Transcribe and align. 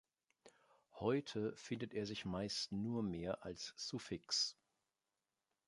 Heute 0.95 1.55
findet 1.55 1.93
er 1.93 2.07
sich 2.07 2.25
meist 2.25 2.71
nur 2.71 3.03
mehr 3.03 3.45
als 3.45 3.75
Suffix. 3.77 4.57